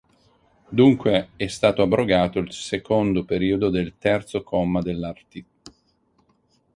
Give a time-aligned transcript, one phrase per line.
[0.69, 5.43] Dunque, è stato abrogato il secondo periodo del terzo comma dell'art.